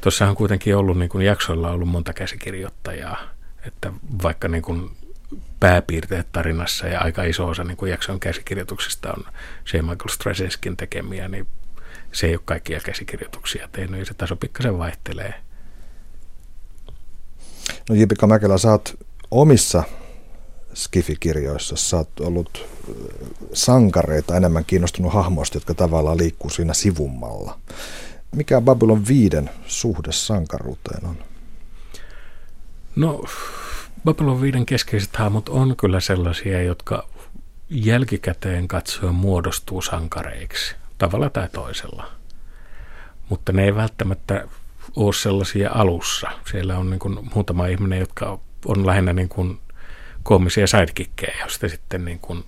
[0.00, 3.22] Tuossa on kuitenkin ollut niin kuin jaksoilla ollut monta käsikirjoittajaa,
[3.66, 4.90] että vaikka niin kuin
[5.60, 9.24] pääpiirteet tarinassa ja aika iso osa niin kuin jakson käsikirjoituksista on
[9.64, 11.46] se Michael Strasenskin tekemiä, niin
[12.12, 15.34] se ei ole kaikkia käsikirjoituksia tehnyt ja se taso pikkasen vaihtelee.
[17.88, 18.98] No Jipika Mäkelä, sä oot
[19.30, 19.82] omissa
[20.74, 22.66] Skifi-kirjoissa, sä oot ollut
[23.52, 27.58] sankareita enemmän kiinnostunut hahmoista, jotka tavallaan liikkuu siinä sivummalla.
[28.34, 31.16] Mikä Babylon viiden suhde sankaruuteen on?
[32.96, 33.24] No
[34.04, 37.08] Babylon 5 keskeiset hahmot on kyllä sellaisia, jotka
[37.70, 42.10] jälkikäteen katsoen muodostuu sankareiksi, tavalla tai toisella.
[43.28, 44.48] Mutta ne ei välttämättä
[44.96, 46.30] ole sellaisia alussa.
[46.50, 49.60] Siellä on niin kuin muutama ihminen, jotka on lähinnä niin kuin
[50.22, 52.44] koomisia sidekickkejä, joista sitten niin kuin,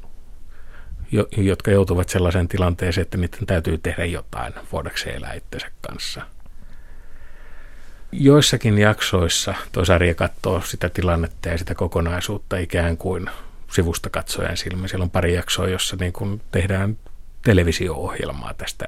[1.36, 6.22] jotka joutuvat sellaiseen tilanteeseen, että niiden täytyy tehdä jotain voidakseen elää itsensä kanssa–
[8.20, 13.26] joissakin jaksoissa tuo sarja katsoo sitä tilannetta ja sitä kokonaisuutta ikään kuin
[13.72, 14.88] sivusta katsojen silmin.
[14.88, 16.98] Siellä on pari jaksoa, jossa niin kuin tehdään
[17.44, 18.84] televisio-ohjelmaa tästä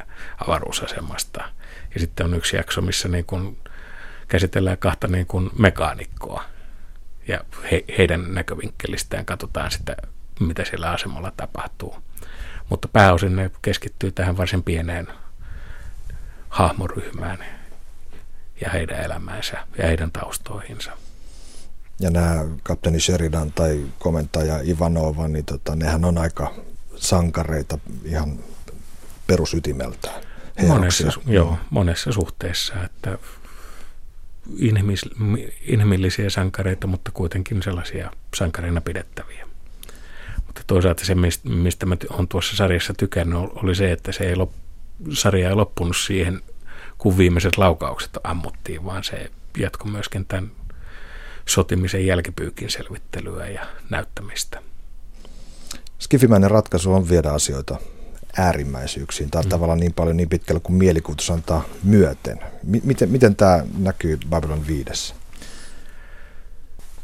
[0.47, 1.45] avaruusasemasta.
[1.95, 3.59] Ja sitten on yksi jakso, missä niin kuin
[4.29, 6.45] käsitellään kahta niin kuin mekaanikkoa.
[7.29, 7.41] Ja
[7.71, 9.97] he, heidän näkövinkkelistään katsotaan sitä,
[10.41, 11.97] mitä siellä asemalla tapahtuu.
[12.69, 15.09] Mutta pääosin ne keskittyy tähän varsin pieneen
[16.49, 17.39] hahmoryhmään
[18.61, 20.93] ja heidän elämäänsä ja heidän taustoihinsa.
[22.01, 26.55] Ja nämä kapteeni Sheridan tai komentaja Ivanova, niin tota, nehän on aika
[26.97, 28.39] sankareita ihan
[29.27, 30.23] perusytimeltään.
[30.69, 33.19] Monessa, joo, monessa suhteessa, että
[34.59, 35.05] inhimillis,
[35.61, 39.47] inhimillisiä sankareita, mutta kuitenkin sellaisia sankareina pidettäviä.
[40.47, 41.15] Mutta toisaalta se,
[41.45, 44.51] mistä mä olen tuossa sarjassa tykännyt, oli se, että se ei lop,
[45.13, 46.43] sarja ei loppunut siihen
[46.99, 50.51] kun viimeiset laukaukset ammuttiin, vaan se jatkoi myöskin tämän
[51.47, 54.63] sotimisen jälkipyykin selvittelyä ja näyttämistä.
[55.99, 57.77] Skifimäinen ratkaisu on viedä asioita
[58.39, 59.49] äärimmäisyyksiin tai mm.
[59.49, 62.41] tavallaan niin paljon niin pitkälle kuin mielikuvitus antaa myöten.
[62.63, 65.15] Miten, miten tämä näkyy Babylon 5?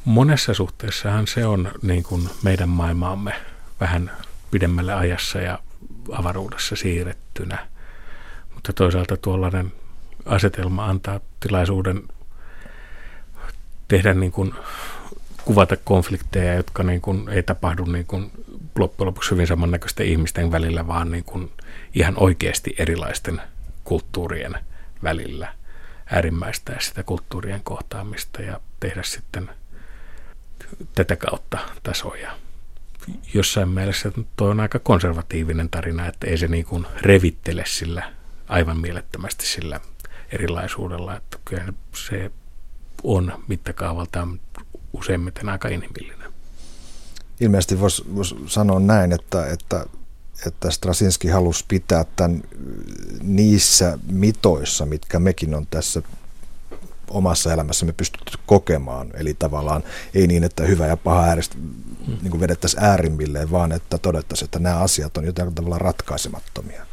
[0.05, 3.33] Monessa suhteessahan se on niin kuin meidän maailmaamme
[3.81, 4.11] vähän
[4.51, 5.59] pidemmälle ajassa ja
[6.13, 7.67] avaruudessa siirrettynä.
[8.55, 9.73] Mutta toisaalta tuollainen
[10.27, 12.03] asetelma antaa tilaisuuden
[13.89, 14.55] tehdä niin kuin,
[15.45, 18.31] kuvata konflikteja, jotka niin kuin, ei tapahdu niin kuin,
[18.79, 21.53] loppujen lopuksi hyvin samannäköisten ihmisten välillä, vaan niin kuin,
[21.95, 23.43] ihan oikeasti erilaisten
[23.85, 24.55] kulttuurien
[25.03, 25.55] välillä
[26.07, 29.51] äärimmäistää sitä kulttuurien kohtaamista ja tehdä sitten
[30.95, 32.33] tätä kautta tasoja.
[33.35, 38.13] Jossain mielessä tuo on aika konservatiivinen tarina, että ei se niin kuin revittele sillä
[38.49, 39.81] aivan mielettömästi sillä
[40.33, 42.31] erilaisuudella, että kyllä se
[43.03, 44.41] on mittakaavaltaan
[44.93, 46.33] useimmiten aika inhimillinen.
[47.41, 49.87] Ilmeisesti voisi vois sanoa näin, että, että,
[50.47, 52.43] että Strasinski halusi pitää tämän
[53.23, 56.03] niissä mitoissa, mitkä mekin on tässä
[57.11, 59.11] omassa elämässämme pystytty kokemaan.
[59.15, 59.83] Eli tavallaan
[60.15, 62.17] ei niin, että hyvä ja paha ääristä mm.
[62.23, 66.87] niin vedettäisiin äärimmilleen, vaan että todettaisiin, että nämä asiat on jotenkin tavalla ratkaisemattomia.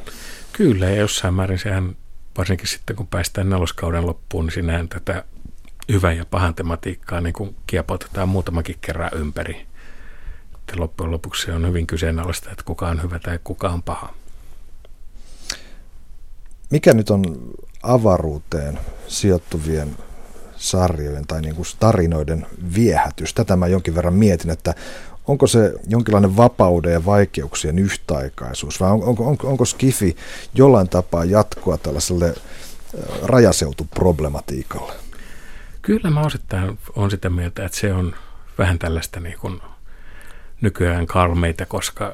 [0.54, 1.96] Kyllä, ja jossain määrin sehän,
[2.38, 5.24] varsinkin sitten kun päästään neloskauden loppuun, niin sinähän tätä
[5.90, 9.66] hyvän ja pahan tematiikkaa niin kuin kiepotetaan muutamakin kerran ympäri.
[10.56, 14.14] Että loppujen lopuksi on hyvin kyseenalaista, että kuka on hyvä tai kuka on paha.
[16.70, 17.52] Mikä nyt on
[17.84, 19.96] avaruuteen sijoittuvien
[20.56, 23.34] sarjojen tai niin kuin tarinoiden viehätys?
[23.34, 24.74] Tätä mä jonkin verran mietin, että
[25.28, 30.16] onko se jonkinlainen vapauden ja vaikeuksien yhtäaikaisuus vai on, onko, onko, onko Skifi
[30.54, 32.36] jollain tapaa jatkoa tällaiselle
[33.24, 35.09] rajaseutuproblematiikalle?
[35.90, 38.16] Kyllä mä osittain olen sitä mieltä, että se on
[38.58, 39.62] vähän tällaista niin kuin
[40.62, 42.14] nykyään karmeita, koska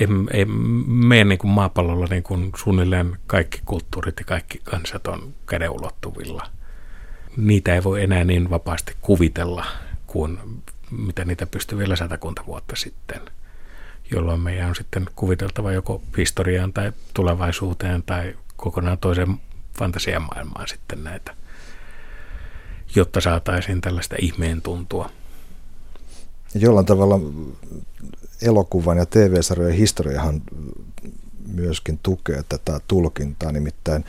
[0.00, 0.44] ei, ei
[0.86, 6.46] mene niin kuin maapallolla niin kuin suunnilleen kaikki kulttuurit ja kaikki kansat on käden ulottuvilla.
[7.36, 9.66] Niitä ei voi enää niin vapaasti kuvitella
[10.06, 10.38] kuin
[10.90, 13.20] mitä niitä pystyi vielä satakunta vuotta sitten,
[14.10, 19.40] jolloin meidän on sitten kuviteltava joko historiaan tai tulevaisuuteen tai kokonaan toisen
[19.78, 21.41] fantasiamaailmaan sitten näitä
[22.94, 25.10] jotta saataisiin tällaista ihmeen tuntua.
[26.54, 27.20] Jollain tavalla
[28.42, 30.42] elokuvan ja TV-sarjojen historiahan
[31.46, 34.04] myöskin tukee tätä tulkintaa, nimittäin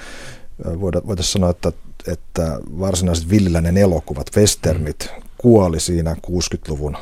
[0.79, 1.71] voitaisiin sanoa, että,
[2.07, 5.23] että varsinaiset villiläinen elokuvat, westernit, mm.
[5.37, 6.97] kuoli siinä 60-luvun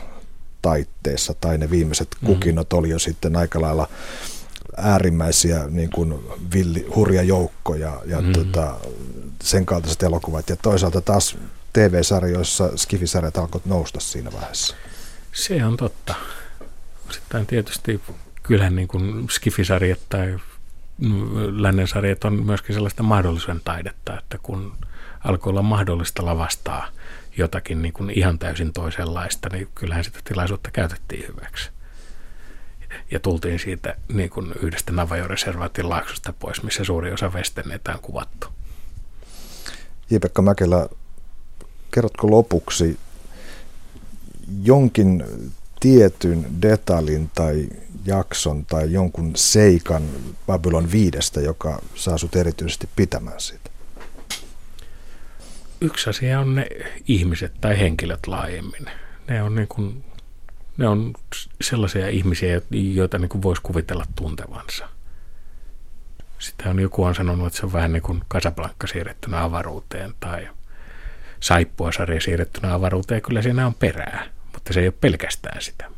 [0.62, 2.26] taitteessa, tai ne viimeiset mm.
[2.26, 3.90] kukinnot oli jo sitten aika lailla
[4.78, 6.14] äärimmäisiä niin kuin
[6.54, 8.34] villi, hurja joukko ja, ja mm.
[8.34, 8.76] tota,
[9.44, 10.50] sen kaltaiset elokuvat.
[10.50, 11.38] Ja toisaalta taas
[11.74, 14.76] TV-sarjoissa skifisarjat alkoivat nousta siinä vaiheessa.
[15.34, 16.16] Se on totta.
[17.10, 18.02] Sitten tietysti
[18.44, 20.38] kyllähän niin kuin skifisarjat tai
[21.52, 24.74] lännen sarjat on myöskin sellaista mahdollisuuden taidetta, että kun
[25.24, 26.88] alkoi olla mahdollista lavastaa
[27.38, 31.70] jotakin niin kuin ihan täysin toisenlaista, niin kyllähän sitä tilaisuutta käytettiin hyväksi.
[33.12, 38.48] Ja tultiin siitä niin kuin yhdestä Navajo-reservaatin laaksosta pois, missä suuri osa vestenneitä on kuvattu.
[40.10, 40.90] J-Pekka Mäkelä,
[41.92, 43.00] kerrotko lopuksi
[44.64, 45.24] jonkin
[45.80, 47.70] tietyn detaljin tai
[48.06, 50.04] jakson tai jonkun seikan
[50.48, 53.70] Babylon viidestä, joka saa sut erityisesti pitämään siitä?
[55.82, 56.68] Yksi asia on ne
[57.08, 58.86] ihmiset tai henkilöt laajemmin.
[59.28, 60.04] Ne on, niin kuin,
[60.78, 61.14] ne on
[61.62, 64.90] sellaisia ihmisiä, joita niin kuin voisi kuvitella tuntevansa.
[66.40, 70.48] Sitä on joku on sanonut, että se on vähän niin kuin Casablanca siirrettynä avaruuteen tai–
[71.44, 75.91] saippua sarja siirrettynä avaruuteen, kyllä siinä on perää, mutta se ei ole pelkästään sitä.